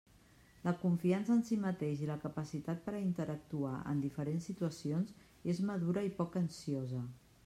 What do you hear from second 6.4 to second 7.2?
ansiosa.